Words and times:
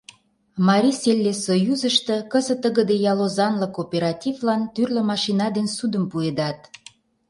Марисельлессоюзышто 0.67 2.15
кызыт 2.31 2.59
тыгыде 2.63 2.95
ял 3.11 3.19
озанлык 3.25 3.71
кооперативлан 3.75 4.61
тӱрлӧ 4.73 5.01
машина 5.11 5.47
ден 5.55 5.67
ссудым 5.73 6.03
пуэдат. 6.11 6.59